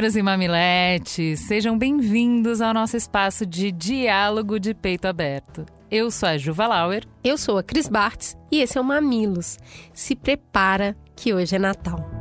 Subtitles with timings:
[0.00, 5.66] Mamileiros e mamiletes, sejam bem-vindos ao nosso espaço de diálogo de peito aberto.
[5.90, 7.04] Eu sou a Juva Lauer.
[7.22, 9.58] Eu sou a Cris Bartz e esse é o Mamilos.
[9.92, 12.19] Se prepara que hoje é Natal.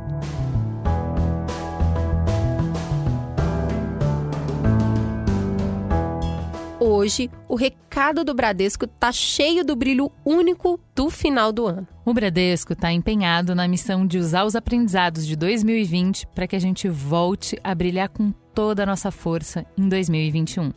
[6.90, 11.88] Hoje, o recado do Bradesco tá cheio do brilho único do final do ano.
[12.04, 16.60] O Bradesco está empenhado na missão de usar os aprendizados de 2020 para que a
[16.60, 20.72] gente volte a brilhar com toda a nossa força em 2021.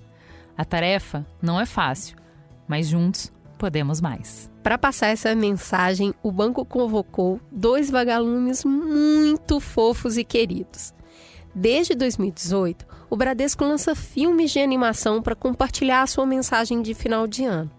[0.57, 2.17] A tarefa não é fácil,
[2.69, 4.51] mas juntos podemos mais.
[4.63, 10.93] Para passar essa mensagem, o banco convocou dois vagalumes muito fofos e queridos.
[11.55, 17.27] Desde 2018, o Bradesco lança filmes de animação para compartilhar a sua mensagem de final
[17.27, 17.71] de ano.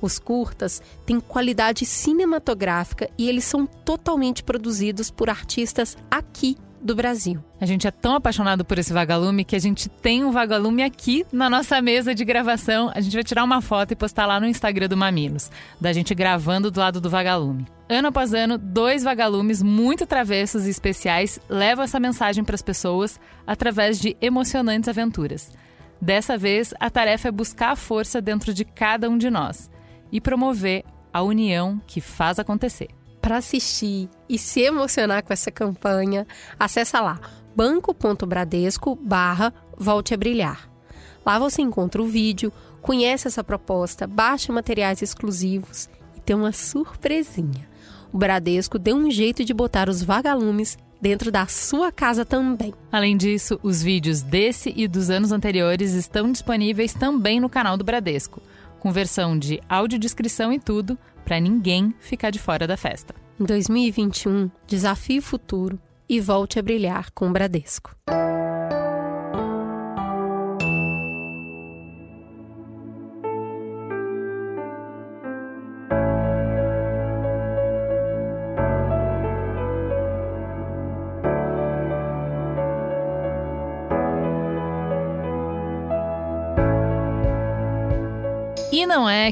[0.00, 7.42] Os curtas têm qualidade cinematográfica e eles são totalmente produzidos por artistas aqui do Brasil.
[7.60, 11.24] A gente é tão apaixonado por esse vagalume que a gente tem um vagalume aqui
[11.32, 12.90] na nossa mesa de gravação.
[12.94, 16.14] A gente vai tirar uma foto e postar lá no Instagram do Mamilos, da gente
[16.14, 17.66] gravando do lado do vagalume.
[17.88, 23.18] Ano após ano, dois vagalumes muito travessos e especiais levam essa mensagem para as pessoas
[23.46, 25.52] através de emocionantes aventuras.
[26.00, 29.70] Dessa vez, a tarefa é buscar a força dentro de cada um de nós
[30.12, 32.97] e promover a união que faz acontecer
[33.28, 36.26] para assistir e se emocionar com essa campanha,
[36.58, 37.20] acessa lá
[37.54, 40.70] banco.bradesco barra Volte a Brilhar.
[41.26, 47.68] Lá você encontra o vídeo, conhece essa proposta, baixa materiais exclusivos e tem uma surpresinha.
[48.10, 52.72] O Bradesco deu um jeito de botar os vagalumes dentro da sua casa também.
[52.90, 57.84] Além disso, os vídeos desse e dos anos anteriores estão disponíveis também no canal do
[57.84, 58.40] Bradesco,
[58.78, 63.14] com versão de audiodescrição e tudo, para ninguém ficar de fora da festa.
[63.38, 65.78] Em 2021, desafie o futuro
[66.08, 67.94] e volte a brilhar com o Bradesco.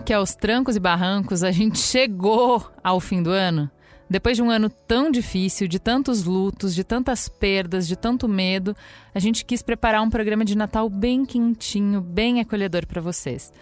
[0.05, 3.71] Que aos trancos e barrancos a gente chegou ao fim do ano?
[4.09, 8.77] Depois de um ano tão difícil, de tantos lutos, de tantas perdas, de tanto medo,
[9.13, 13.53] a gente quis preparar um programa de Natal bem quentinho, bem acolhedor para vocês.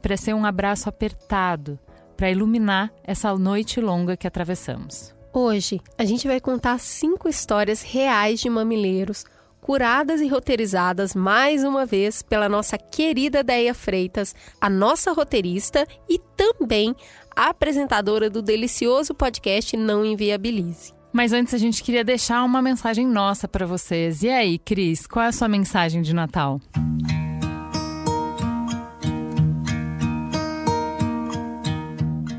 [0.00, 1.78] Para ser um abraço apertado,
[2.16, 5.14] para iluminar essa noite longa que atravessamos.
[5.32, 9.24] Hoje, a gente vai contar cinco histórias reais de mamileiros
[9.62, 16.18] curadas e roteirizadas mais uma vez pela nossa querida Deia Freitas, a nossa roteirista e
[16.36, 16.96] também
[17.34, 20.92] a apresentadora do delicioso podcast Não Inviabilize.
[21.12, 24.24] Mas antes a gente queria deixar uma mensagem nossa para vocês.
[24.24, 26.60] E aí, Cris, qual é a sua mensagem de Natal?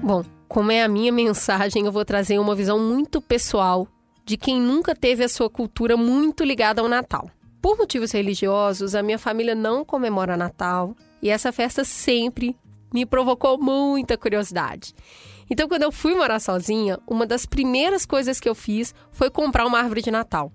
[0.04, 3.88] Bom, como é a minha mensagem, eu vou trazer uma visão muito pessoal
[4.26, 7.30] de quem nunca teve a sua cultura muito ligada ao Natal.
[7.62, 12.56] Por motivos religiosos, a minha família não comemora Natal e essa festa sempre
[12.94, 14.94] me provocou muita curiosidade.
[15.50, 19.66] Então, quando eu fui morar sozinha, uma das primeiras coisas que eu fiz foi comprar
[19.66, 20.52] uma árvore de Natal.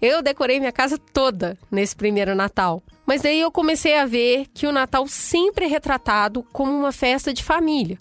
[0.00, 2.82] Eu decorei minha casa toda nesse primeiro Natal.
[3.04, 7.34] Mas daí eu comecei a ver que o Natal sempre é retratado como uma festa
[7.34, 7.98] de família.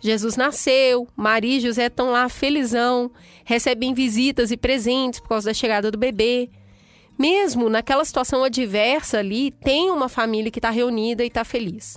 [0.00, 3.10] Jesus nasceu, Maria e José estão lá felizão,
[3.44, 6.50] recebem visitas e presentes por causa da chegada do bebê.
[7.18, 11.96] Mesmo naquela situação adversa ali, tem uma família que está reunida e está feliz.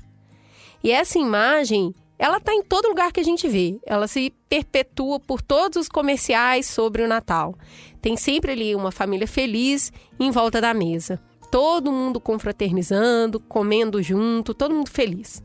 [0.81, 3.77] E essa imagem, ela está em todo lugar que a gente vê.
[3.85, 7.53] Ela se perpetua por todos os comerciais sobre o Natal.
[8.01, 11.19] Tem sempre ali uma família feliz em volta da mesa.
[11.51, 15.43] Todo mundo confraternizando, comendo junto, todo mundo feliz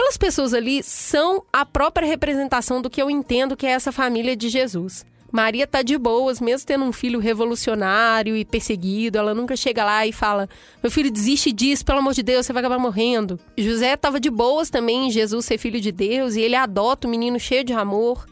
[0.00, 4.34] aquelas pessoas ali são a própria representação do que eu entendo que é essa família
[4.34, 5.04] de Jesus.
[5.30, 10.06] Maria tá de boas, mesmo tendo um filho revolucionário e perseguido, ela nunca chega lá
[10.06, 10.48] e fala:
[10.82, 13.38] "Meu filho desiste disso, pelo amor de Deus, você vai acabar morrendo".
[13.58, 17.38] José tava de boas também Jesus ser filho de Deus e ele adota o menino
[17.38, 18.26] cheio de amor.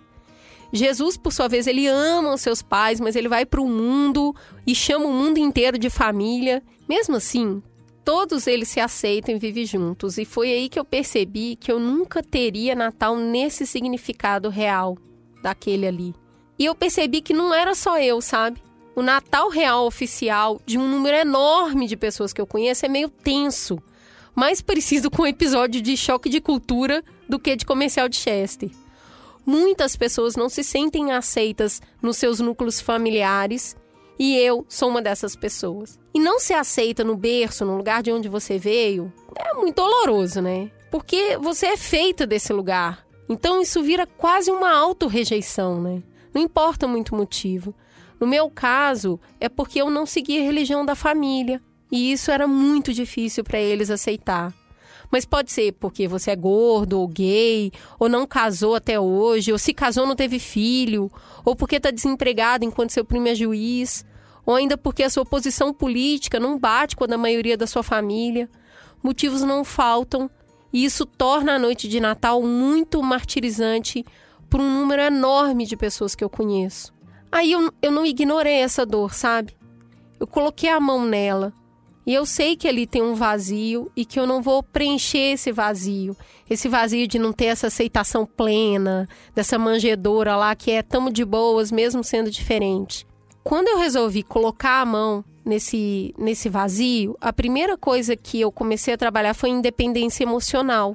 [0.72, 4.34] Jesus, por sua vez, ele ama os seus pais, mas ele vai para o mundo
[4.66, 6.62] e chama o mundo inteiro de família.
[6.88, 7.62] Mesmo assim,
[8.08, 10.16] todos eles se aceitam e vivem juntos.
[10.16, 14.96] E foi aí que eu percebi que eu nunca teria Natal nesse significado real
[15.42, 16.14] daquele ali.
[16.58, 18.62] E eu percebi que não era só eu, sabe?
[18.96, 23.10] O Natal real oficial de um número enorme de pessoas que eu conheço é meio
[23.10, 23.78] tenso.
[24.34, 28.70] Mais parecido com um episódio de choque de cultura do que de comercial de Chester.
[29.44, 33.76] Muitas pessoas não se sentem aceitas nos seus núcleos familiares
[34.18, 35.98] e eu sou uma dessas pessoas.
[36.12, 40.42] E não se aceita no berço, no lugar de onde você veio, é muito doloroso,
[40.42, 40.70] né?
[40.90, 43.06] Porque você é feita desse lugar.
[43.28, 46.02] Então isso vira quase uma auto-rejeição, né?
[46.34, 47.74] Não importa muito o motivo.
[48.18, 51.62] No meu caso, é porque eu não segui a religião da família.
[51.90, 54.52] E isso era muito difícil para eles aceitar.
[55.10, 59.58] Mas pode ser porque você é gordo ou gay, ou não casou até hoje, ou
[59.58, 61.10] se casou não teve filho,
[61.44, 64.04] ou porque está desempregado enquanto seu primo é juiz,
[64.48, 67.82] ou ainda porque a sua posição política não bate com a da maioria da sua
[67.82, 68.48] família.
[69.02, 70.30] Motivos não faltam,
[70.72, 74.06] e isso torna a noite de Natal muito martirizante
[74.48, 76.94] para um número enorme de pessoas que eu conheço.
[77.30, 79.54] Aí eu, eu não ignorei essa dor, sabe?
[80.18, 81.52] Eu coloquei a mão nela.
[82.06, 85.52] E eu sei que ali tem um vazio e que eu não vou preencher esse
[85.52, 86.16] vazio.
[86.48, 91.22] Esse vazio de não ter essa aceitação plena, dessa manjedora lá que é tão de
[91.22, 93.06] boas, mesmo sendo diferente.
[93.48, 98.92] Quando eu resolvi colocar a mão nesse, nesse vazio, a primeira coisa que eu comecei
[98.92, 100.94] a trabalhar foi independência emocional.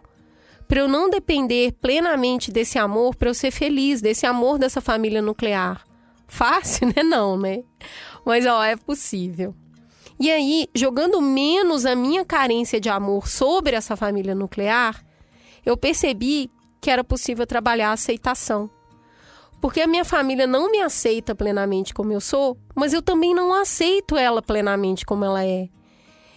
[0.68, 5.20] Para eu não depender plenamente desse amor, para eu ser feliz, desse amor dessa família
[5.20, 5.84] nuclear.
[6.28, 7.02] Fácil, né?
[7.02, 7.64] Não, né?
[8.24, 9.56] Mas, ó, é possível.
[10.20, 15.04] E aí, jogando menos a minha carência de amor sobre essa família nuclear,
[15.66, 18.70] eu percebi que era possível trabalhar a aceitação.
[19.64, 23.54] Porque a minha família não me aceita plenamente como eu sou, mas eu também não
[23.54, 25.70] aceito ela plenamente como ela é.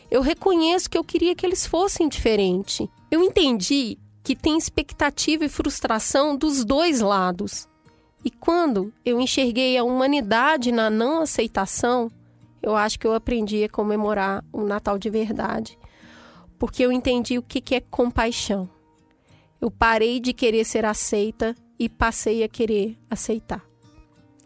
[0.08, 2.86] Eu reconheço que eu queria que eles fossem diferentes.
[3.10, 7.68] Eu entendi que tem expectativa e frustração dos dois lados.
[8.24, 12.08] E quando eu enxerguei a humanidade na não aceitação,
[12.62, 15.76] eu acho que eu aprendi a comemorar o Natal de verdade.
[16.60, 18.70] Porque eu entendi o que é compaixão.
[19.60, 23.64] Eu parei de querer ser aceita e passei a querer aceitar.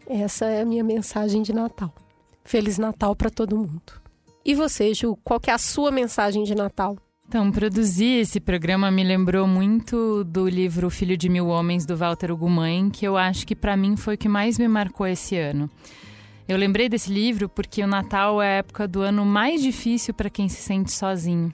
[0.07, 1.93] Essa é a minha mensagem de Natal.
[2.43, 4.01] Feliz Natal para todo mundo.
[4.43, 6.97] E você, Ju, qual que é a sua mensagem de Natal?
[7.27, 12.29] Então, produzir esse programa me lembrou muito do livro Filho de Mil Homens, do Walter
[12.29, 15.69] Ugumãe, que eu acho que para mim foi o que mais me marcou esse ano.
[16.45, 20.29] Eu lembrei desse livro porque o Natal é a época do ano mais difícil para
[20.29, 21.53] quem se sente sozinho.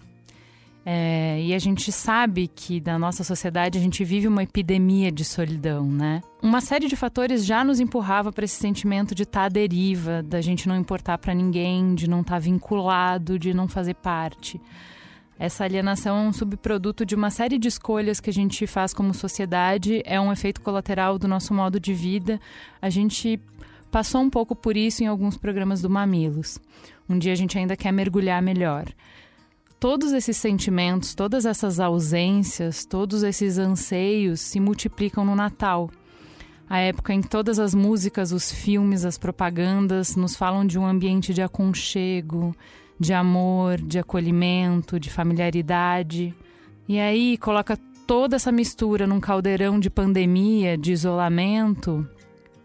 [0.89, 5.25] É, e a gente sabe que na nossa sociedade a gente vive uma epidemia de
[5.25, 6.21] solidão, né?
[6.41, 10.23] Uma série de fatores já nos empurrava para esse sentimento de estar tá à deriva,
[10.23, 14.61] da gente não importar para ninguém, de não estar tá vinculado, de não fazer parte.
[15.37, 19.13] Essa alienação é um subproduto de uma série de escolhas que a gente faz como
[19.13, 22.39] sociedade, é um efeito colateral do nosso modo de vida.
[22.81, 23.41] A gente
[23.91, 26.57] passou um pouco por isso em alguns programas do Mamilos.
[27.09, 28.85] Um dia a gente ainda quer mergulhar melhor.
[29.79, 35.91] Todos esses sentimentos, todas essas ausências, todos esses anseios se multiplicam no Natal.
[36.67, 40.85] A época em que todas as músicas, os filmes, as propagandas nos falam de um
[40.85, 42.55] ambiente de aconchego,
[42.99, 46.33] de amor, de acolhimento, de familiaridade.
[46.87, 52.07] E aí coloca toda essa mistura num caldeirão de pandemia, de isolamento,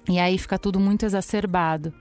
[0.09, 1.93] e aí fica tudo muito exacerbado.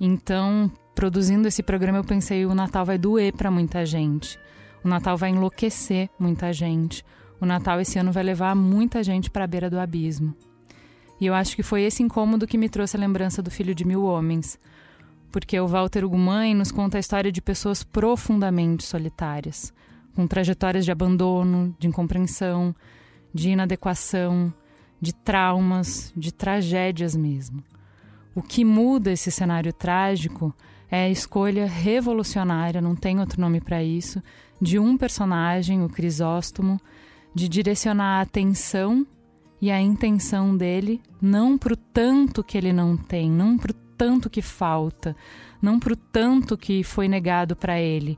[0.00, 4.38] Então, produzindo esse programa, eu pensei: o Natal vai doer para muita gente.
[4.84, 7.04] O Natal vai enlouquecer muita gente.
[7.40, 10.34] O Natal esse ano vai levar muita gente para a beira do abismo.
[11.20, 13.84] E eu acho que foi esse incômodo que me trouxe a lembrança do Filho de
[13.84, 14.58] Mil Homens,
[15.30, 19.72] porque o Walter Ugumãe nos conta a história de pessoas profundamente solitárias,
[20.14, 22.74] com trajetórias de abandono, de incompreensão,
[23.32, 24.52] de inadequação,
[25.00, 27.62] de traumas, de tragédias mesmo.
[28.34, 30.54] O que muda esse cenário trágico
[30.90, 34.22] é a escolha revolucionária, não tem outro nome para isso,
[34.62, 36.80] de um personagem, o Crisóstomo,
[37.34, 39.04] de direcionar a atenção
[39.60, 43.74] e a intenção dele não para o tanto que ele não tem, não para o
[43.98, 45.16] tanto que falta,
[45.60, 48.16] não para o tanto que foi negado para ele,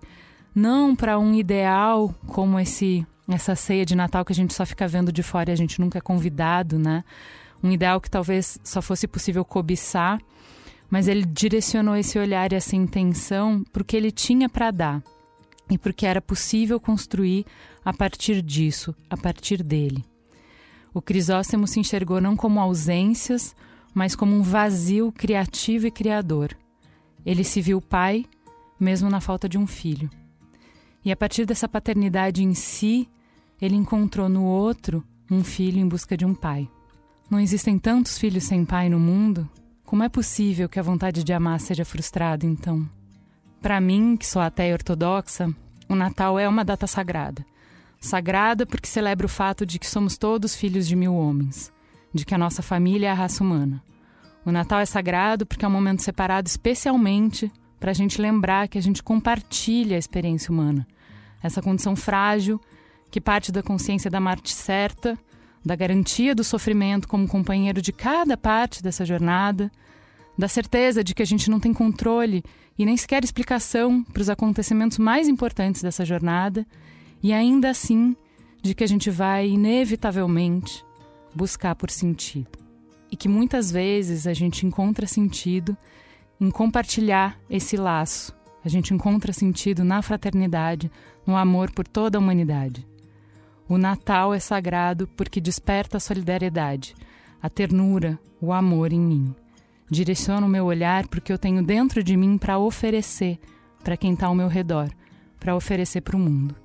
[0.54, 4.86] não para um ideal como esse essa ceia de Natal que a gente só fica
[4.86, 7.02] vendo de fora e a gente nunca é convidado, né?
[7.62, 10.20] Um ideal que talvez só fosse possível cobiçar,
[10.90, 15.13] mas ele direcionou esse olhar e essa intenção para o que ele tinha para dar
[15.70, 17.46] e porque era possível construir
[17.84, 20.04] a partir disso, a partir dele.
[20.92, 23.54] O Crisóstomo se enxergou não como ausências,
[23.92, 26.56] mas como um vazio criativo e criador.
[27.24, 28.24] Ele se viu pai,
[28.78, 30.10] mesmo na falta de um filho.
[31.04, 33.08] E a partir dessa paternidade em si,
[33.60, 36.68] ele encontrou no outro um filho em busca de um pai.
[37.30, 39.48] Não existem tantos filhos sem pai no mundo?
[39.84, 42.88] Como é possível que a vontade de amar seja frustrada, então?
[43.64, 45.48] Para mim, que sou até ortodoxa,
[45.88, 47.42] o Natal é uma data sagrada.
[47.98, 51.72] Sagrada porque celebra o fato de que somos todos filhos de mil homens,
[52.12, 53.82] de que a nossa família é a raça humana.
[54.44, 58.76] O Natal é sagrado porque é um momento separado especialmente para a gente lembrar que
[58.76, 60.86] a gente compartilha a experiência humana,
[61.42, 62.60] essa condição frágil
[63.10, 65.18] que parte da consciência da morte certa,
[65.64, 69.72] da garantia do sofrimento como companheiro de cada parte dessa jornada,
[70.36, 72.44] da certeza de que a gente não tem controle
[72.78, 76.66] e nem sequer explicação para os acontecimentos mais importantes dessa jornada,
[77.22, 78.16] e ainda assim
[78.62, 80.84] de que a gente vai inevitavelmente
[81.34, 82.58] buscar por sentido.
[83.10, 85.76] E que muitas vezes a gente encontra sentido
[86.40, 88.34] em compartilhar esse laço.
[88.64, 90.90] A gente encontra sentido na fraternidade,
[91.26, 92.86] no amor por toda a humanidade.
[93.68, 96.94] O Natal é sagrado porque desperta a solidariedade,
[97.40, 99.34] a ternura, o amor em mim.
[99.90, 103.38] Direciono o meu olhar porque eu tenho dentro de mim para oferecer
[103.82, 104.90] para quem está ao meu redor,
[105.38, 106.56] para oferecer para o mundo.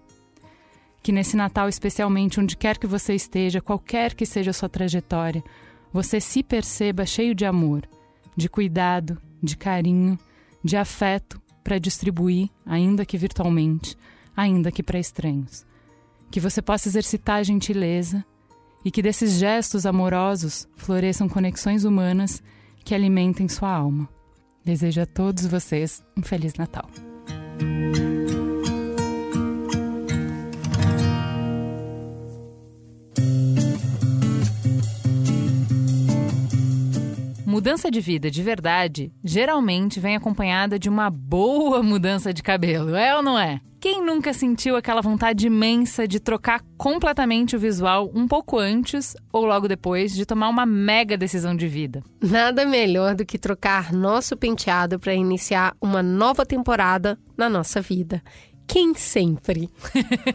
[1.04, 5.44] Que nesse Natal, especialmente, onde quer que você esteja, qualquer que seja a sua trajetória,
[5.92, 7.88] você se perceba cheio de amor,
[8.36, 10.18] de cuidado, de carinho,
[10.64, 13.98] de afeto para distribuir, ainda que virtualmente,
[14.36, 15.66] ainda que para estranhos.
[16.32, 18.26] Que você possa exercitar a gentileza
[18.84, 22.42] e que desses gestos amorosos floresçam conexões humanas
[22.90, 24.10] que alimentem sua alma.
[24.66, 26.90] Desejo a todos vocês um Feliz Natal.
[37.50, 43.16] Mudança de vida de verdade geralmente vem acompanhada de uma boa mudança de cabelo, é
[43.16, 43.60] ou não é?
[43.80, 49.48] Quem nunca sentiu aquela vontade imensa de trocar completamente o visual um pouco antes ou
[49.48, 52.04] logo depois de tomar uma mega decisão de vida?
[52.22, 58.22] Nada melhor do que trocar nosso penteado para iniciar uma nova temporada na nossa vida.
[58.68, 59.72] Quem sempre?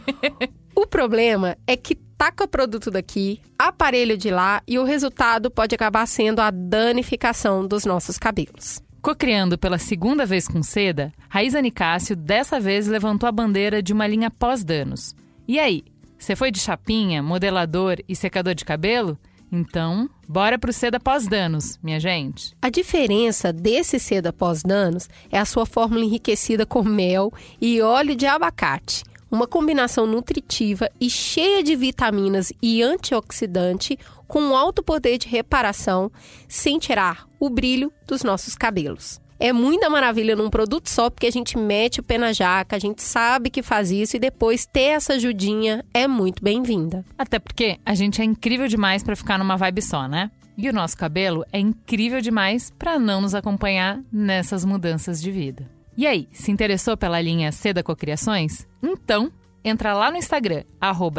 [0.74, 6.06] o problema é que taca produto daqui, aparelho de lá e o resultado pode acabar
[6.06, 8.82] sendo a danificação dos nossos cabelos.
[9.02, 14.06] Cocriando pela segunda vez com seda, Raíza Nicásio dessa vez levantou a bandeira de uma
[14.06, 15.14] linha pós-danos.
[15.46, 15.84] E aí,
[16.18, 19.18] você foi de chapinha, modelador e secador de cabelo?
[19.52, 22.56] Então, bora pro seda pós-danos, minha gente.
[22.62, 27.30] A diferença desse seda pós-danos é a sua fórmula enriquecida com mel
[27.60, 34.82] e óleo de abacate uma combinação nutritiva e cheia de vitaminas e antioxidante com alto
[34.82, 36.10] poder de reparação,
[36.48, 39.20] sem tirar o brilho dos nossos cabelos.
[39.38, 42.78] É muita maravilha num produto só, porque a gente mete o pé na jaca, a
[42.78, 47.04] gente sabe que faz isso e depois ter essa ajudinha é muito bem-vinda.
[47.18, 50.30] Até porque a gente é incrível demais para ficar numa vibe só, né?
[50.56, 55.68] E o nosso cabelo é incrível demais para não nos acompanhar nessas mudanças de vida.
[55.96, 58.66] E aí, se interessou pela linha Seda Cocriações?
[58.82, 59.30] Então,
[59.64, 60.64] entra lá no Instagram,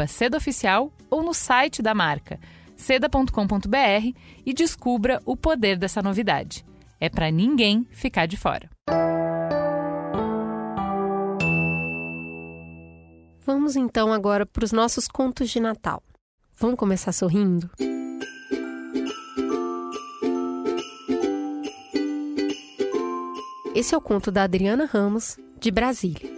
[0.06, 2.38] @sedaoficial ou no site da marca,
[2.76, 4.12] seda.com.br
[4.44, 6.64] e descubra o poder dessa novidade.
[7.00, 8.68] É para ninguém ficar de fora.
[13.46, 16.02] Vamos então agora para os nossos contos de Natal.
[16.58, 17.70] Vamos começar sorrindo?
[23.76, 26.32] Esse é o conto da Adriana Ramos, de Brasília.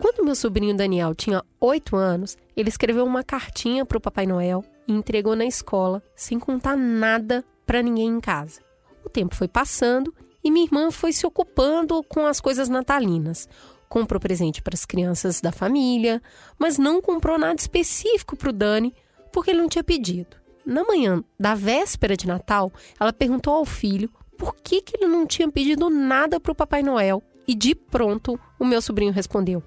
[0.00, 4.64] Quando meu sobrinho Daniel tinha oito anos, ele escreveu uma cartinha para o Papai Noel
[4.88, 8.62] e entregou na escola, sem contar nada para ninguém em casa.
[9.04, 10.10] O tempo foi passando
[10.42, 13.50] e minha irmã foi se ocupando com as coisas natalinas.
[13.86, 16.22] Comprou presente para as crianças da família,
[16.58, 18.94] mas não comprou nada específico para o Dani,
[19.30, 20.41] porque ele não tinha pedido.
[20.64, 25.26] Na manhã da véspera de Natal, ela perguntou ao filho por que, que ele não
[25.26, 27.22] tinha pedido nada para o Papai Noel.
[27.46, 29.62] E de pronto, o meu sobrinho respondeu: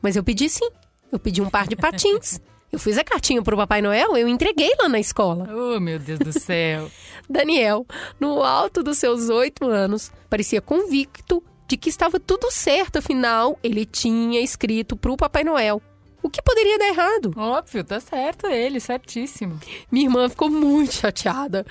[0.00, 0.68] Mas eu pedi sim.
[1.10, 2.40] Eu pedi um par de patins.
[2.70, 5.48] Eu fiz a cartinha para o Papai Noel, eu entreguei lá na escola.
[5.50, 6.90] Oh, meu Deus do céu.
[7.28, 7.86] Daniel,
[8.20, 13.86] no alto dos seus oito anos, parecia convicto de que estava tudo certo, afinal, ele
[13.86, 15.82] tinha escrito para o Papai Noel.
[16.28, 17.32] O que poderia dar errado?
[17.38, 19.58] Óbvio, tá certo ele, certíssimo.
[19.90, 21.64] Minha irmã ficou muito chateada,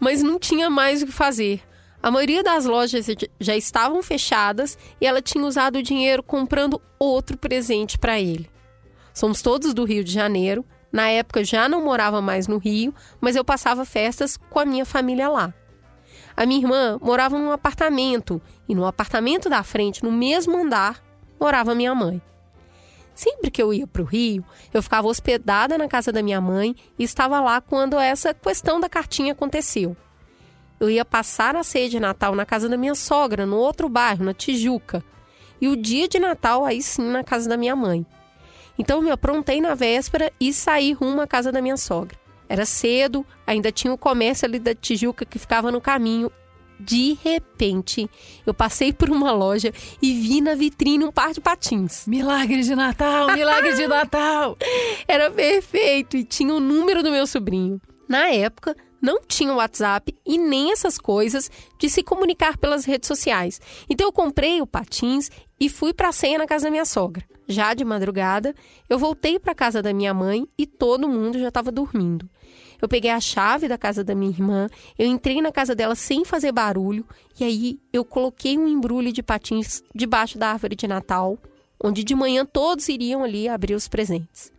[0.00, 1.60] mas não tinha mais o que fazer.
[2.02, 3.04] A maioria das lojas
[3.38, 8.50] já estavam fechadas e ela tinha usado o dinheiro comprando outro presente para ele.
[9.12, 10.64] Somos todos do Rio de Janeiro.
[10.90, 14.86] Na época já não morava mais no Rio, mas eu passava festas com a minha
[14.86, 15.52] família lá.
[16.34, 20.98] A minha irmã morava num apartamento e no apartamento da frente, no mesmo andar,
[21.38, 22.22] morava minha mãe.
[23.18, 26.76] Sempre que eu ia para o Rio, eu ficava hospedada na casa da minha mãe
[26.96, 29.96] e estava lá quando essa questão da cartinha aconteceu.
[30.78, 34.24] Eu ia passar a ceia de Natal na casa da minha sogra, no outro bairro,
[34.24, 35.02] na Tijuca.
[35.60, 38.06] E o dia de Natal, aí sim, na casa da minha mãe.
[38.78, 42.16] Então, eu me aprontei na véspera e saí rumo à casa da minha sogra.
[42.48, 46.30] Era cedo, ainda tinha o comércio ali da Tijuca que ficava no caminho.
[46.80, 48.08] De repente,
[48.46, 52.06] eu passei por uma loja e vi na vitrine um par de patins.
[52.06, 54.56] Milagre de Natal, milagre de Natal!
[55.06, 57.80] Era perfeito e tinha o número do meu sobrinho.
[58.08, 63.60] Na época, não tinha WhatsApp e nem essas coisas de se comunicar pelas redes sociais.
[63.88, 65.30] Então eu comprei o patins
[65.60, 67.24] e fui para a ceia na casa da minha sogra.
[67.46, 68.54] Já de madrugada,
[68.88, 72.28] eu voltei para casa da minha mãe e todo mundo já estava dormindo.
[72.80, 74.68] Eu peguei a chave da casa da minha irmã,
[74.98, 77.04] eu entrei na casa dela sem fazer barulho
[77.38, 81.38] e aí eu coloquei um embrulho de patins debaixo da árvore de Natal,
[81.82, 84.52] onde de manhã todos iriam ali abrir os presentes.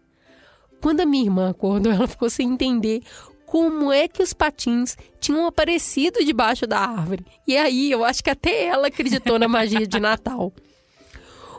[0.81, 3.01] Quando a minha irmã acordou, ela ficou sem entender
[3.45, 7.25] como é que os patins tinham aparecido debaixo da árvore.
[7.47, 10.53] E aí eu acho que até ela acreditou na magia de Natal.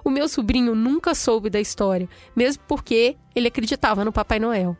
[0.04, 4.76] O meu sobrinho nunca soube da história, mesmo porque ele acreditava no Papai Noel.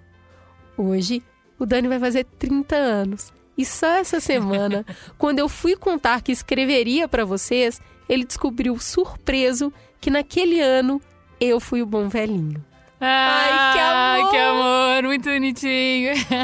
[0.79, 1.23] Hoje,
[1.61, 3.33] o Dani vai fazer 30 anos.
[3.57, 4.85] E só essa semana,
[5.19, 11.01] quando eu fui contar que escreveria para vocês, ele descobriu surpreso que naquele ano
[11.39, 12.65] eu fui o bom velhinho.
[12.99, 14.31] Ai, que amor!
[14.31, 16.13] que amor, muito bonitinho.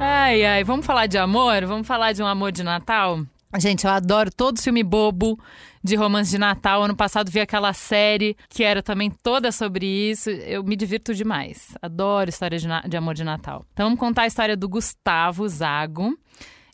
[0.00, 1.66] ai, ai, vamos falar de amor?
[1.66, 3.20] Vamos falar de um amor de Natal?
[3.58, 5.38] Gente, eu adoro todo filme bobo
[5.82, 6.82] de romance de Natal.
[6.82, 10.30] Ano passado vi aquela série que era também toda sobre isso.
[10.30, 11.76] Eu me divirto demais.
[11.80, 13.64] Adoro história de, de amor de Natal.
[13.72, 16.16] Então vamos contar a história do Gustavo Zago.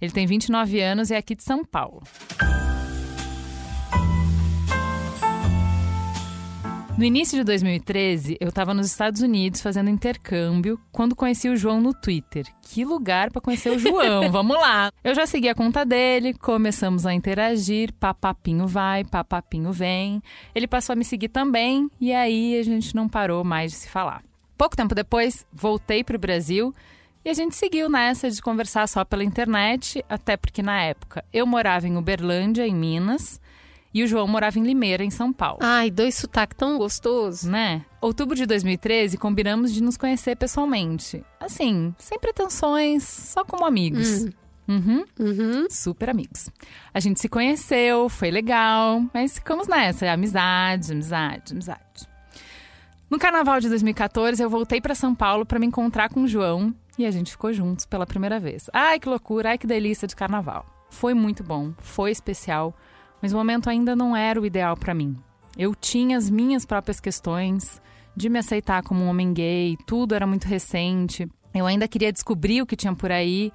[0.01, 2.03] Ele tem 29 anos e é aqui de São Paulo.
[6.97, 11.79] No início de 2013, eu estava nos Estados Unidos fazendo intercâmbio quando conheci o João
[11.79, 12.47] no Twitter.
[12.63, 14.91] Que lugar para conhecer o João, vamos lá!
[15.05, 20.23] Eu já segui a conta dele, começamos a interagir, papapinho vai, papapinho vem.
[20.55, 23.91] Ele passou a me seguir também e aí a gente não parou mais de se
[23.91, 24.23] falar.
[24.57, 26.75] Pouco tempo depois, voltei para o Brasil
[27.23, 31.47] e a gente seguiu nessa de conversar só pela internet, até porque na época eu
[31.47, 33.39] morava em Uberlândia, em Minas.
[33.97, 35.61] E o João morava em Limeira, em São Paulo.
[35.63, 37.45] Ai, dois sotaques tão gostosos.
[37.45, 37.83] Né?
[37.99, 41.25] Outubro de 2013, combinamos de nos conhecer pessoalmente.
[41.41, 44.25] Assim, sem pretensões, só como amigos.
[44.25, 44.31] Hum.
[44.69, 45.05] Uhum.
[45.19, 45.67] Uhum.
[45.71, 46.51] Super amigos.
[46.93, 50.13] A gente se conheceu, foi legal, mas ficamos nessa.
[50.13, 52.07] Amizade, amizade, amizade.
[53.09, 56.75] No carnaval de 2014, eu voltei para São Paulo para me encontrar com o João
[56.99, 58.69] e a gente ficou juntos pela primeira vez.
[58.75, 60.67] Ai, que loucura, ai, que delícia de carnaval.
[60.91, 62.75] Foi muito bom, foi especial
[63.21, 65.17] mas o momento ainda não era o ideal para mim.
[65.57, 67.81] Eu tinha as minhas próprias questões
[68.15, 71.29] de me aceitar como um homem gay, tudo era muito recente.
[71.55, 73.53] Eu ainda queria descobrir o que tinha por aí.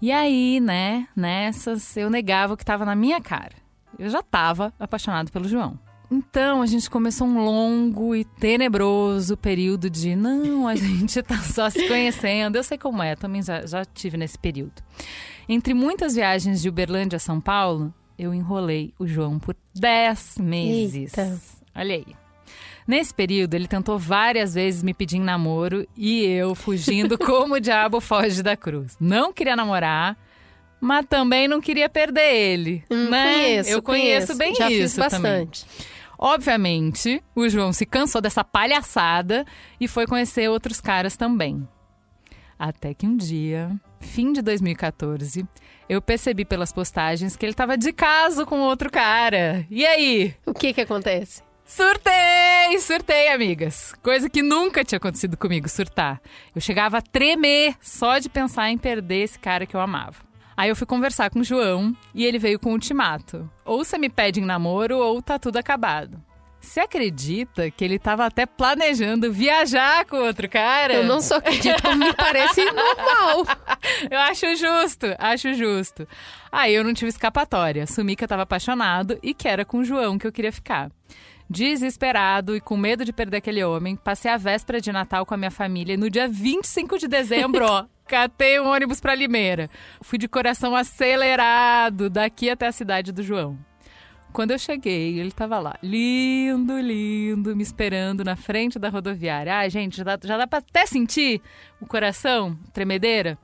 [0.00, 3.54] E aí, né, nessas, eu negava o que estava na minha cara.
[3.98, 5.78] Eu já estava apaixonado pelo João.
[6.10, 11.70] Então a gente começou um longo e tenebroso período de não, a gente tá só
[11.70, 12.56] se conhecendo.
[12.56, 14.82] Eu sei como é, também já, já tive nesse período.
[15.48, 21.16] Entre muitas viagens de Uberlândia a São Paulo, eu enrolei o João por 10 meses.
[21.16, 21.40] Eita.
[21.74, 22.06] Olha aí.
[22.86, 27.98] Nesse período, ele tentou várias vezes me pedir namoro e eu fugindo como o diabo
[27.98, 28.96] foge da cruz.
[29.00, 30.18] Não queria namorar,
[30.78, 32.84] mas também não queria perder ele.
[32.90, 33.32] Hum, né?
[33.32, 34.38] conheço, eu conheço, conheço.
[34.38, 35.64] bem Já isso fiz bastante.
[35.64, 35.86] também.
[36.18, 39.46] Obviamente, o João se cansou dessa palhaçada
[39.80, 41.66] e foi conhecer outros caras também.
[42.58, 45.48] Até que um dia, fim de 2014,
[45.90, 49.66] eu percebi pelas postagens que ele estava de caso com outro cara.
[49.68, 50.32] E aí?
[50.46, 51.42] O que que acontece?
[51.64, 52.78] Surtei!
[52.78, 53.92] Surtei, amigas.
[54.00, 56.22] Coisa que nunca tinha acontecido comigo, surtar.
[56.54, 60.18] Eu chegava a tremer só de pensar em perder esse cara que eu amava.
[60.56, 63.50] Aí eu fui conversar com o João e ele veio com um ultimato.
[63.64, 66.22] Ou você me pede em namoro ou tá tudo acabado.
[66.60, 70.92] Você acredita que ele estava até planejando viajar com outro cara?
[70.92, 73.46] Eu não só acredito, como me parece normal.
[74.10, 76.06] eu acho justo, acho justo.
[76.52, 77.84] Aí eu não tive escapatória.
[77.84, 80.90] Assumi que eu estava apaixonado e que era com o João que eu queria ficar.
[81.48, 85.38] Desesperado e com medo de perder aquele homem, passei a véspera de Natal com a
[85.38, 89.68] minha família e no dia 25 de dezembro, ó, catei um ônibus para Limeira.
[90.02, 93.58] Fui de coração acelerado daqui até a cidade do João.
[94.32, 99.56] Quando eu cheguei, ele tava lá, lindo, lindo, me esperando na frente da rodoviária.
[99.56, 101.42] Ai, gente, já dá, já dá pra até sentir
[101.80, 103.36] o coração, tremedeira.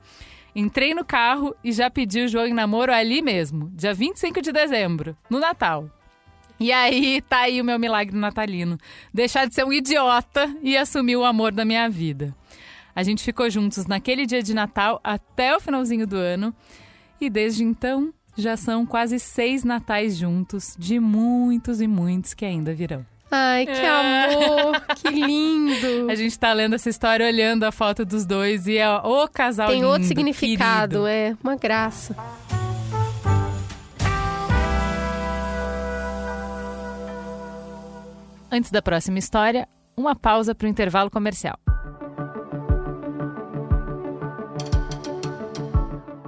[0.55, 4.51] Entrei no carro e já pedi o jogo em namoro ali mesmo, dia 25 de
[4.51, 5.89] dezembro, no Natal.
[6.59, 8.77] E aí, tá aí o meu milagre natalino.
[9.13, 12.35] Deixar de ser um idiota e assumir o amor da minha vida.
[12.95, 16.55] A gente ficou juntos naquele dia de Natal até o finalzinho do ano.
[17.21, 22.73] E desde então, já são quase seis natais juntos, de muitos e muitos que ainda
[22.73, 23.05] virão.
[23.29, 23.89] Ai, que é.
[24.29, 24.81] amor!
[24.95, 26.07] que lindo!
[26.09, 29.67] A gente tá lendo essa história, olhando a foto dos dois e é o casal
[29.67, 31.07] Tem lindo, outro significado, querido.
[31.07, 32.15] é uma graça.
[38.49, 41.59] Antes da próxima história, uma pausa para o intervalo comercial.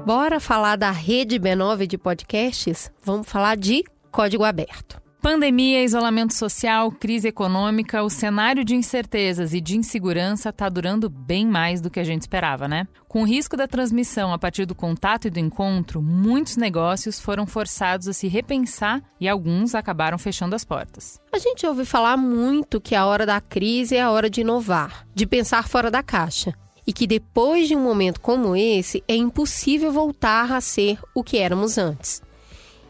[0.06, 2.92] Bora falar da rede B9 de podcasts?
[3.04, 5.00] Vamos falar de código aberto.
[5.22, 11.46] Pandemia, isolamento social, crise econômica, o cenário de incertezas e de insegurança está durando bem
[11.46, 12.88] mais do que a gente esperava, né?
[13.08, 17.46] Com o risco da transmissão a partir do contato e do encontro, muitos negócios foram
[17.46, 21.20] forçados a se repensar e alguns acabaram fechando as portas.
[21.34, 25.06] A gente ouve falar muito que a hora da crise é a hora de inovar,
[25.14, 26.54] de pensar fora da caixa.
[26.90, 31.38] E que depois de um momento como esse, é impossível voltar a ser o que
[31.38, 32.20] éramos antes.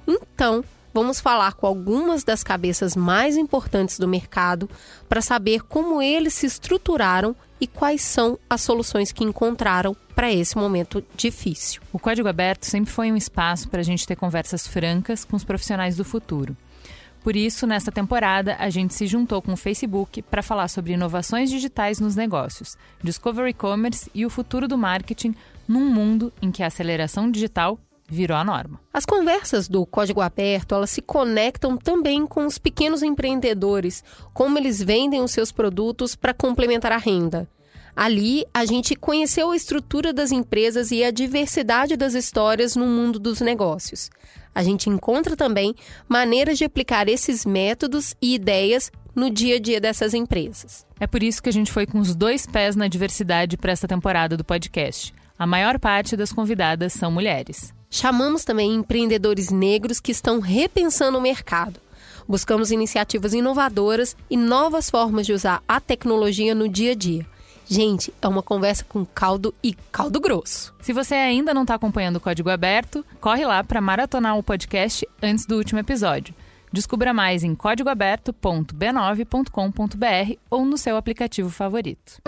[0.07, 4.69] Então, vamos falar com algumas das cabeças mais importantes do mercado
[5.09, 10.57] para saber como eles se estruturaram e quais são as soluções que encontraram para esse
[10.57, 11.81] momento difícil.
[11.91, 15.43] O Código Aberto sempre foi um espaço para a gente ter conversas francas com os
[15.43, 16.55] profissionais do futuro.
[17.23, 21.49] Por isso, nesta temporada, a gente se juntou com o Facebook para falar sobre inovações
[21.49, 25.35] digitais nos negócios, Discovery Commerce e o futuro do marketing
[25.67, 27.77] num mundo em que a aceleração digital
[28.09, 28.79] virou a norma.
[28.91, 34.03] As conversas do Código Aberto, elas se conectam também com os pequenos empreendedores,
[34.33, 37.47] como eles vendem os seus produtos para complementar a renda.
[38.01, 43.19] Ali, a gente conheceu a estrutura das empresas e a diversidade das histórias no mundo
[43.19, 44.09] dos negócios.
[44.55, 45.75] A gente encontra também
[46.07, 50.85] maneiras de aplicar esses métodos e ideias no dia a dia dessas empresas.
[50.97, 53.85] É por isso que a gente foi com os dois pés na diversidade para esta
[53.85, 55.13] temporada do podcast.
[55.37, 57.73] A maior parte das convidadas são mulheres.
[57.89, 61.81] Chamamos também empreendedores negros que estão repensando o mercado.
[62.25, 67.27] Buscamos iniciativas inovadoras e novas formas de usar a tecnologia no dia a dia.
[67.71, 70.73] Gente, é uma conversa com caldo e caldo grosso.
[70.81, 75.07] Se você ainda não está acompanhando o Código Aberto, corre lá para maratonar o podcast
[75.21, 76.33] antes do último episódio.
[76.73, 82.19] Descubra mais em códigoaberto.b9.com.br ou no seu aplicativo favorito.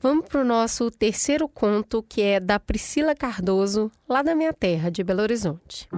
[0.00, 4.88] Vamos para o nosso terceiro conto, que é da Priscila Cardoso, lá da minha terra,
[4.88, 5.88] de Belo Horizonte.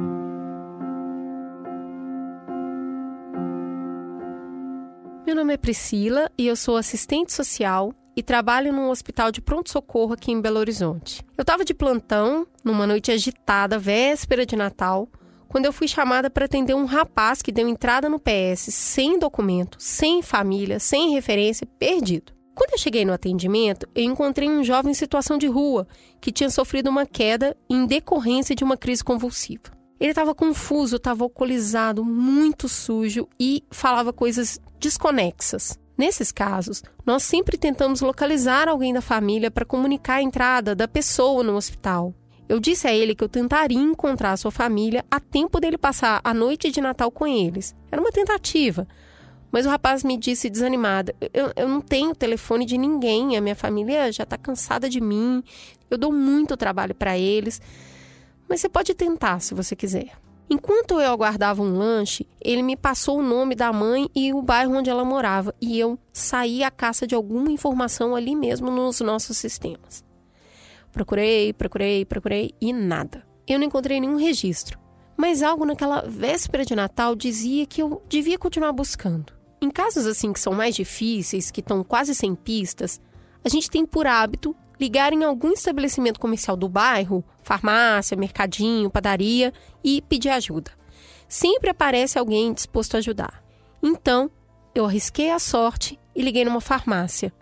[5.25, 10.15] Meu nome é Priscila e eu sou assistente social e trabalho num hospital de pronto-socorro
[10.15, 11.25] aqui em Belo Horizonte.
[11.39, 15.09] Eu estava de plantão numa noite agitada, véspera de Natal,
[15.49, 19.77] quando eu fui chamada para atender um rapaz que deu entrada no PS sem documento,
[19.79, 22.33] sem família, sem referência, perdido.
[22.53, 25.87] Quando eu cheguei no atendimento, eu encontrei um jovem em situação de rua
[26.21, 29.82] que tinha sofrido uma queda em decorrência de uma crise convulsiva.
[30.03, 35.79] Ele estava confuso, estava alcoolizado, muito sujo e falava coisas desconexas.
[35.97, 41.45] Nesses casos, nós sempre tentamos localizar alguém da família para comunicar a entrada da pessoa
[41.45, 42.13] no hospital.
[42.49, 46.21] Eu disse a ele que eu tentaria encontrar a sua família a tempo dele passar
[46.25, 47.73] a noite de Natal com eles.
[47.89, 48.89] Era uma tentativa.
[49.53, 53.55] Mas o rapaz me disse desanimado: eu, eu não tenho telefone de ninguém, a minha
[53.55, 55.45] família já está cansada de mim,
[55.89, 57.63] eu dou muito trabalho para eles.
[58.53, 60.13] Mas você pode tentar se você quiser.
[60.51, 64.77] Enquanto eu aguardava um lanche, ele me passou o nome da mãe e o bairro
[64.77, 69.39] onde ela morava, e eu saí à caça de alguma informação ali mesmo nos nossos
[69.39, 70.05] sistemas.
[70.93, 73.27] Procurei, procurei, procurei e nada.
[73.49, 74.79] Eu não encontrei nenhum registro,
[75.17, 79.33] mas algo naquela véspera de Natal dizia que eu devia continuar buscando.
[79.63, 83.01] Em casos assim que são mais difíceis, que estão quase sem pistas,
[83.43, 89.53] a gente tem por hábito ligar em algum estabelecimento comercial do bairro, farmácia, mercadinho, padaria
[89.85, 90.73] e pedir ajuda.
[91.29, 93.45] Sempre aparece alguém disposto a ajudar.
[93.81, 94.29] Então,
[94.75, 97.33] eu arrisquei a sorte e liguei numa farmácia.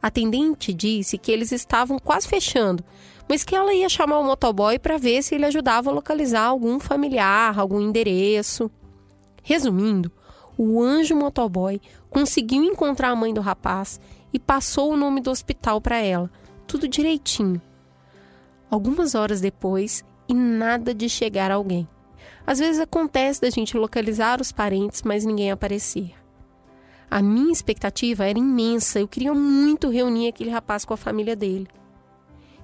[0.00, 2.82] A atendente disse que eles estavam quase fechando,
[3.28, 6.80] mas que ela ia chamar o motoboy para ver se ele ajudava a localizar algum
[6.80, 8.70] familiar, algum endereço.
[9.42, 10.10] Resumindo,
[10.56, 14.00] o anjo motoboy conseguiu encontrar a mãe do rapaz
[14.32, 16.30] e passou o nome do hospital para ela,
[16.72, 17.60] tudo direitinho.
[18.70, 21.86] Algumas horas depois, e nada de chegar alguém.
[22.46, 26.14] Às vezes acontece da gente localizar os parentes, mas ninguém aparecia.
[27.10, 31.68] A minha expectativa era imensa, eu queria muito reunir aquele rapaz com a família dele.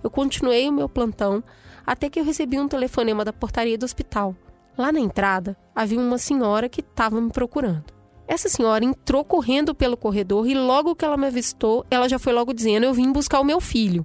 [0.03, 1.45] Eu continuei o meu plantão
[1.87, 4.35] até que eu recebi um telefonema da portaria do hospital.
[4.77, 7.98] Lá na entrada havia uma senhora que estava me procurando.
[8.29, 12.35] Essa senhora entrou correndo pelo corredor e logo que ela me avistou, ela já foi
[12.35, 14.05] logo dizendo: Eu vim buscar o meu filho.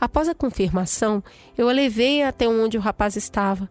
[0.00, 1.22] Após a confirmação,
[1.58, 3.68] eu a levei até onde o rapaz estava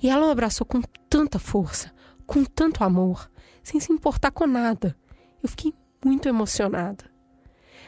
[0.00, 1.90] e ela o abraçou com tanta força,
[2.24, 3.28] com tanto amor,
[3.60, 4.96] sem se importar com nada.
[5.42, 7.12] Eu fiquei muito emocionada.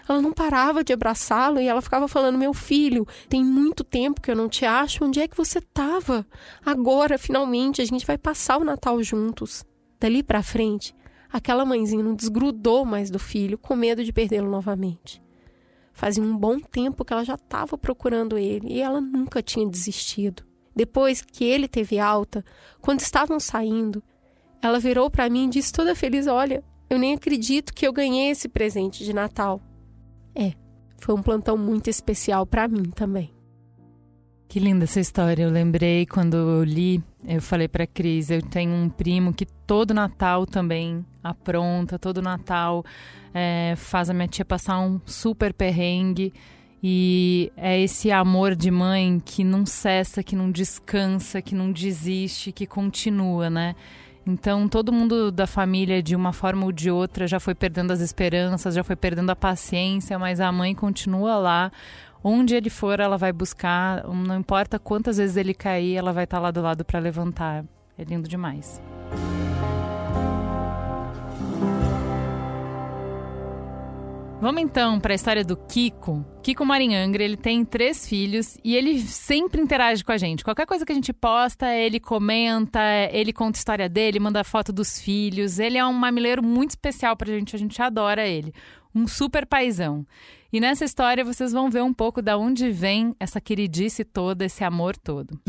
[0.09, 4.33] Ela não parava de abraçá-lo e ela ficava falando: Meu filho, tem muito tempo que
[4.33, 5.05] eu não te acho.
[5.05, 6.27] Onde é que você estava?
[6.65, 9.65] Agora, finalmente, a gente vai passar o Natal juntos.
[10.01, 10.95] Dali para frente,
[11.33, 15.23] aquela mãezinha não desgrudou mais do filho, com medo de perdê-lo novamente.
[15.93, 20.45] Fazia um bom tempo que ela já estava procurando ele e ela nunca tinha desistido.
[20.75, 22.45] Depois que ele teve alta,
[22.83, 24.03] quando estavam saindo,
[24.61, 28.31] ela virou para mim e disse toda feliz: Olha, eu nem acredito que eu ganhei
[28.31, 29.61] esse presente de Natal.
[30.35, 30.53] É,
[30.99, 33.36] foi um plantão muito especial para mim também.
[34.49, 35.43] Que linda essa história.
[35.43, 39.93] Eu lembrei quando eu li, eu falei para Cris, eu tenho um primo que todo
[39.93, 42.85] Natal também apronta, todo Natal
[43.35, 46.33] é, faz a minha tia passar um super perrengue.
[46.83, 52.53] E é esse amor de mãe que não cessa, que não descansa, que não desiste,
[52.53, 53.75] que continua, né?
[54.29, 58.01] Então, todo mundo da família, de uma forma ou de outra, já foi perdendo as
[58.01, 61.73] esperanças, já foi perdendo a paciência, mas a mãe continua lá.
[62.23, 64.05] Onde ele for, ela vai buscar.
[64.09, 67.65] Não importa quantas vezes ele cair, ela vai estar lá do lado para levantar.
[67.99, 68.81] É lindo demais.
[74.39, 76.23] Vamos então para a história do Kiko.
[76.43, 80.45] Kiko Marinhangra, ele tem três filhos e ele sempre interage com a gente.
[80.45, 84.75] Qualquer coisa que a gente posta, ele comenta, ele conta a história dele, manda foto
[84.75, 85.59] dos filhos.
[85.59, 88.53] Ele é um mamileiro muito especial para a gente, a gente adora ele.
[88.95, 90.07] Um super paizão.
[90.53, 94.63] E nessa história vocês vão ver um pouco da onde vem essa queridice toda, esse
[94.63, 95.41] amor todo.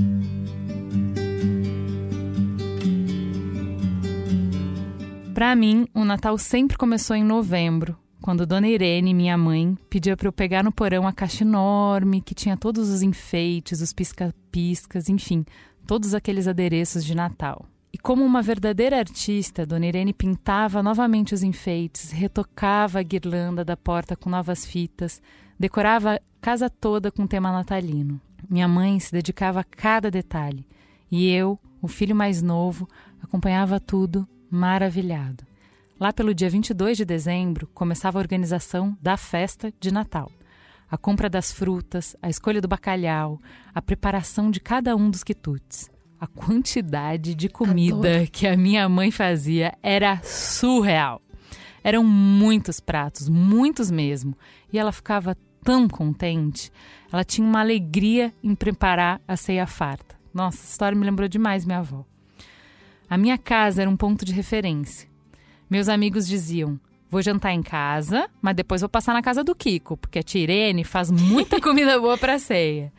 [5.33, 10.27] Para mim, o Natal sempre começou em novembro, quando Dona Irene, minha mãe, pedia para
[10.27, 15.45] eu pegar no porão a caixa enorme que tinha todos os enfeites, os pisca-piscas, enfim,
[15.85, 17.67] todos aqueles adereços de Natal.
[17.91, 23.77] E como uma verdadeira artista, Dona Irene pintava novamente os enfeites, retocava a guirlanda da
[23.77, 25.21] porta com novas fitas,
[25.57, 28.19] decorava a casa toda com tema natalino.
[28.49, 30.67] Minha mãe se dedicava a cada detalhe
[31.09, 32.87] e eu, o filho mais novo,
[33.21, 35.45] acompanhava tudo maravilhado.
[35.99, 40.31] Lá pelo dia 22 de dezembro, começava a organização da festa de Natal.
[40.89, 43.41] A compra das frutas, a escolha do bacalhau,
[43.73, 45.89] a preparação de cada um dos quitutes.
[46.19, 48.31] A quantidade de comida Adoro.
[48.31, 51.21] que a minha mãe fazia era surreal.
[51.83, 54.35] Eram muitos pratos, muitos mesmo.
[54.73, 56.71] E ela ficava tão contente.
[57.11, 60.15] Ela tinha uma alegria em preparar a ceia farta.
[60.33, 62.05] Nossa, essa história me lembrou demais minha avó.
[63.09, 65.07] A minha casa era um ponto de referência.
[65.69, 69.97] Meus amigos diziam: vou jantar em casa, mas depois vou passar na casa do Kiko,
[69.97, 72.91] porque a Tirene faz muita comida boa para ceia.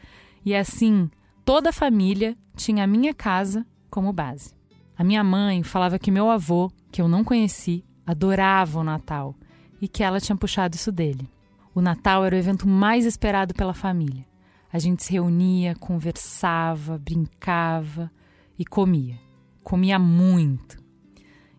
[0.45, 1.11] E assim,
[1.49, 4.55] toda a família tinha a minha casa como base.
[4.95, 9.35] A minha mãe falava que meu avô, que eu não conheci, adorava o Natal
[9.81, 11.27] e que ela tinha puxado isso dele.
[11.75, 14.27] O Natal era o evento mais esperado pela família.
[14.71, 18.13] A gente se reunia, conversava, brincava
[18.59, 19.19] e comia.
[19.65, 20.77] Comia muito.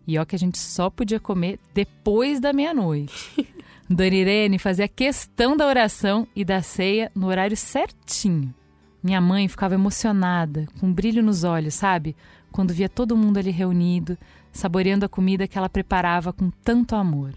[0.06, 3.44] E ó que a gente só podia comer depois da meia-noite.
[3.90, 8.54] Dona Irene fazia questão da oração e da ceia no horário certinho.
[9.02, 12.14] Minha mãe ficava emocionada, com um brilho nos olhos, sabe?
[12.52, 14.18] Quando via todo mundo ali reunido,
[14.52, 17.34] saboreando a comida que ela preparava com tanto amor.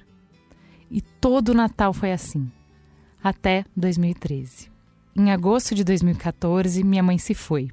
[0.91, 2.52] E todo o Natal foi assim,
[3.23, 4.69] até 2013.
[5.15, 7.69] Em agosto de 2014, minha mãe se foi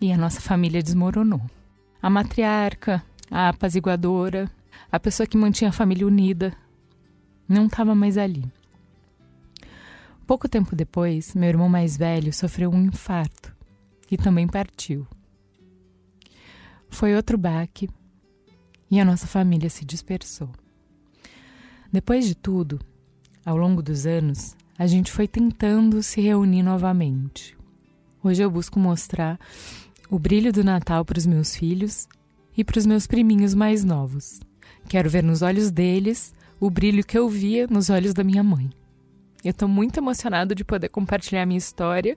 [0.00, 1.40] e a nossa família desmoronou.
[2.02, 4.50] A matriarca, a apaziguadora,
[4.92, 6.52] a pessoa que mantinha a família unida,
[7.48, 8.44] não estava mais ali.
[10.26, 13.54] Pouco tempo depois, meu irmão mais velho sofreu um infarto
[14.10, 15.06] e também partiu.
[16.88, 17.90] Foi outro baque
[18.90, 20.48] e a nossa família se dispersou.
[21.92, 22.80] Depois de tudo,
[23.44, 27.56] ao longo dos anos, a gente foi tentando se reunir novamente.
[28.22, 29.38] Hoje eu busco mostrar
[30.10, 32.08] o brilho do Natal para os meus filhos
[32.56, 34.40] e para os meus priminhos mais novos.
[34.88, 38.70] Quero ver nos olhos deles o brilho que eu via nos olhos da minha mãe.
[39.44, 42.16] Eu estou muito emocionado de poder compartilhar minha história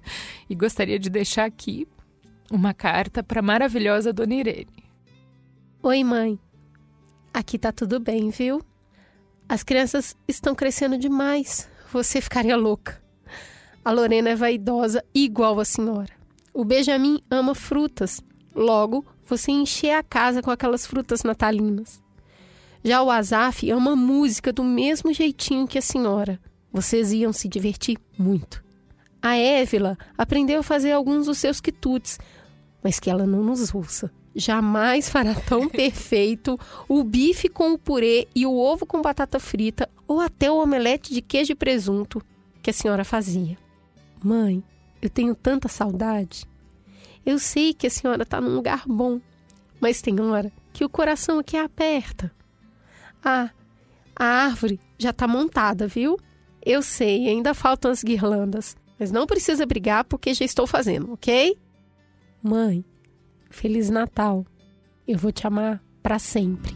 [0.49, 1.85] e gostaria de deixar aqui
[2.49, 4.87] Uma carta para a maravilhosa Dona Irene.
[5.83, 6.39] Oi, mãe.
[7.33, 8.61] Aqui tá tudo bem, viu?
[9.49, 11.69] As crianças estão crescendo demais.
[11.91, 13.01] Você ficaria louca.
[13.83, 16.11] A Lorena é vaidosa igual a senhora.
[16.53, 18.21] O Benjamin ama frutas.
[18.55, 22.01] Logo, você encher a casa com aquelas frutas natalinas.
[22.83, 26.39] Já o Azaf ama música do mesmo jeitinho que a senhora.
[26.71, 28.63] Vocês iam se divertir muito.
[29.21, 32.19] A Évila aprendeu a fazer alguns dos seus quitutes,
[32.83, 34.11] mas que ela não nos ouça.
[34.35, 39.89] Jamais fará tão perfeito o bife com o purê e o ovo com batata frita
[40.07, 42.21] ou até o omelete de queijo e presunto
[42.61, 43.57] que a senhora fazia.
[44.23, 44.63] Mãe,
[45.01, 46.45] eu tenho tanta saudade.
[47.25, 49.19] Eu sei que a senhora está num lugar bom,
[49.79, 52.31] mas tem hora que o coração aqui aperta.
[53.23, 53.49] Ah,
[54.15, 56.17] a árvore já está montada, viu?
[56.69, 61.57] Eu sei, ainda faltam as guirlandas, mas não precisa brigar porque já estou fazendo, ok?
[62.43, 62.83] Mãe,
[63.49, 64.45] Feliz Natal.
[65.07, 66.75] Eu vou te amar para sempre.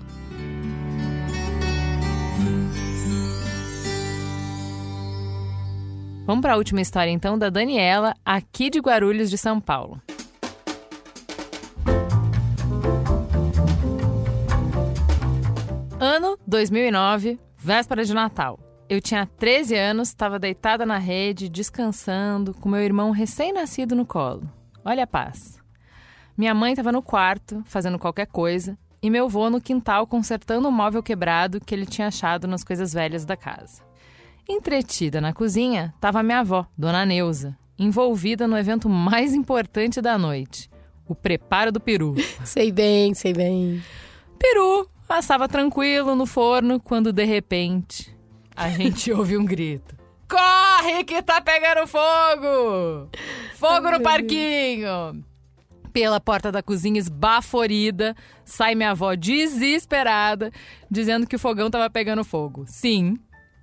[6.26, 10.02] Vamos para a última história então da Daniela, aqui de Guarulhos de São Paulo.
[16.00, 18.71] Ano 2009, véspera de Natal.
[18.92, 24.44] Eu tinha 13 anos, estava deitada na rede, descansando, com meu irmão recém-nascido no colo.
[24.84, 25.58] Olha a paz.
[26.38, 30.72] Minha mãe estava no quarto, fazendo qualquer coisa, e meu avô no quintal consertando um
[30.74, 33.82] móvel quebrado que ele tinha achado nas coisas velhas da casa.
[34.46, 40.70] Entretida na cozinha estava minha avó, Dona Neuza, envolvida no evento mais importante da noite,
[41.08, 42.14] o preparo do peru.
[42.44, 43.82] Sei bem, sei bem.
[44.38, 48.20] Peru passava tranquilo no forno quando de repente
[48.62, 49.96] a gente ouve um grito.
[50.30, 53.10] Corre que tá pegando fogo!
[53.56, 55.26] Fogo no parquinho!
[55.92, 60.52] Pela porta da cozinha esbaforida, sai minha avó desesperada,
[60.90, 62.64] dizendo que o fogão tava pegando fogo.
[62.68, 63.18] Sim,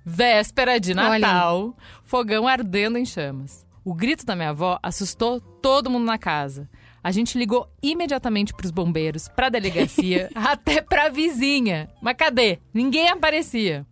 [0.05, 1.73] véspera de Natal, Olha.
[2.03, 3.65] fogão ardendo em chamas.
[3.85, 6.69] O grito da minha avó assustou todo mundo na casa.
[7.01, 11.89] A gente ligou imediatamente para os bombeiros, para a delegacia, até para a vizinha.
[12.01, 12.59] Mas cadê?
[12.73, 13.87] Ninguém aparecia.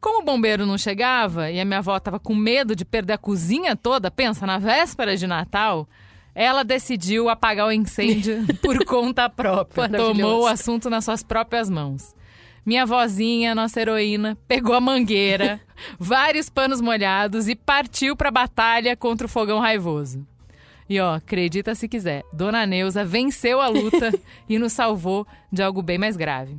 [0.00, 3.18] Como o bombeiro não chegava e a minha avó estava com medo de perder a
[3.18, 5.88] cozinha toda, pensa, na véspera de Natal,
[6.34, 9.88] ela decidiu apagar o incêndio por conta própria.
[9.88, 12.14] Tomou o assunto nas suas próprias mãos.
[12.64, 15.60] Minha vozinha, nossa heroína, pegou a mangueira,
[15.98, 20.24] vários panos molhados e partiu para a batalha contra o fogão raivoso.
[20.88, 24.12] E ó, acredita se quiser, Dona Neuza venceu a luta
[24.48, 26.56] e nos salvou de algo bem mais grave.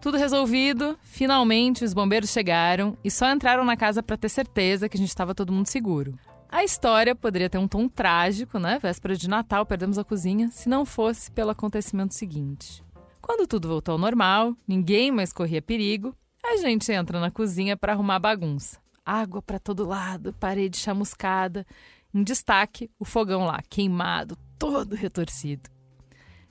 [0.00, 4.96] Tudo resolvido, finalmente os bombeiros chegaram e só entraram na casa para ter certeza que
[4.96, 6.18] a gente estava todo mundo seguro.
[6.48, 8.78] A história poderia ter um tom trágico, né?
[8.78, 12.82] Véspera de Natal, perdemos a cozinha, se não fosse pelo acontecimento seguinte.
[13.20, 17.92] Quando tudo voltou ao normal, ninguém mais corria perigo, a gente entra na cozinha para
[17.92, 18.80] arrumar bagunça.
[19.04, 21.66] Água para todo lado, parede chamuscada.
[22.12, 25.68] Em destaque, o fogão lá, queimado, todo retorcido.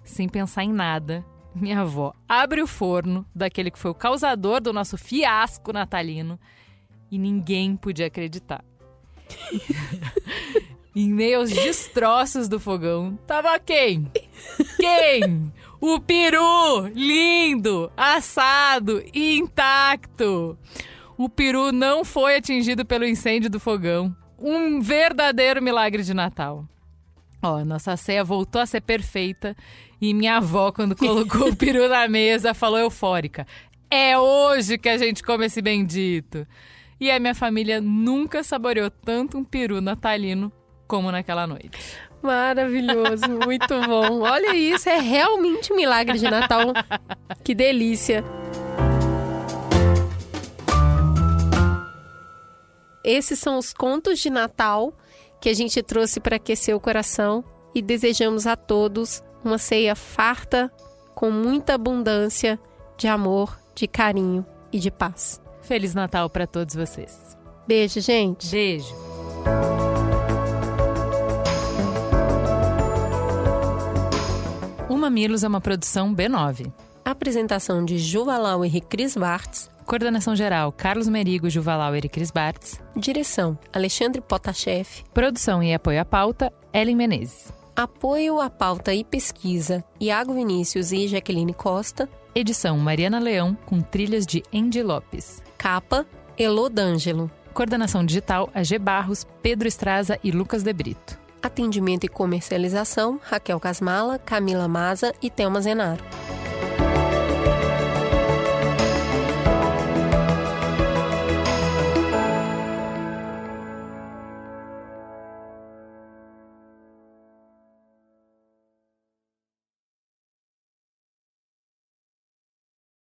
[0.04, 4.72] Sem pensar em nada, minha avó abre o forno daquele que foi o causador do
[4.72, 6.40] nosso fiasco natalino
[7.12, 8.64] e ninguém podia acreditar.
[10.96, 14.12] em meio aos destroços do fogão, tava quem?
[14.78, 15.52] Quem?
[15.82, 16.88] O peru!
[16.94, 17.92] Lindo!
[17.96, 19.04] Assado!
[19.14, 20.58] Intacto!
[21.18, 24.16] O peru não foi atingido pelo incêndio do fogão.
[24.38, 26.66] Um verdadeiro milagre de Natal.
[27.42, 29.56] Ó, nossa ceia voltou a ser perfeita
[30.02, 33.48] e minha avó, quando colocou o peru na mesa, falou eufórica:
[33.90, 36.46] É hoje que a gente come esse bendito.
[37.00, 40.52] E a minha família nunca saboreou tanto um peru natalino
[40.86, 41.80] como naquela noite.
[42.22, 44.22] Maravilhoso, muito bom.
[44.22, 46.74] Olha isso, é realmente um milagre de Natal.
[47.42, 48.22] Que delícia.
[53.02, 54.94] Esses são os contos de Natal
[55.40, 60.72] que a gente trouxe para aquecer o coração e desejamos a todos uma ceia farta,
[61.16, 62.60] com muita abundância
[62.98, 65.42] de amor, de carinho e de paz.
[65.62, 67.38] Feliz Natal para todos vocês.
[67.68, 68.50] Beijo, gente.
[68.50, 68.94] Beijo.
[74.90, 76.72] O Mamilos é uma produção B9.
[77.06, 79.70] Apresentação de Juvalau e Cris Bartz.
[79.90, 82.80] Coordenação geral: Carlos Merigo, Juvalau e Cris Bartz.
[82.96, 84.88] Direção: Alexandre Potashev.
[85.16, 87.52] Produção e apoio à pauta: Ellen Menezes.
[87.76, 92.08] Apoio à pauta e pesquisa: Iago Vinícius e Jaqueline Costa.
[92.36, 95.42] Edição Mariana Leão, com trilhas de Andy Lopes.
[95.58, 96.06] Capa,
[96.38, 97.32] Elô D'Angelo.
[97.52, 101.18] Coordenação digital, AG Barros, Pedro Estraza e Lucas De Brito.
[101.42, 106.04] Atendimento e comercialização: Raquel Casmala, Camila Maza e Thelma Zenaro.